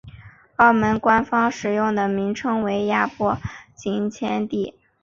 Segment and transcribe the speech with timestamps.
[0.55, 3.37] 澳门官方使用的名称为亚婆
[3.75, 4.73] 井前地。